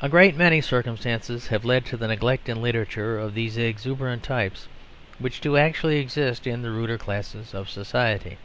[0.00, 4.66] A great many circumstances have led to the neglect in literature of these exuberant types
[5.20, 8.38] which do actually exist in the ruder classes of society.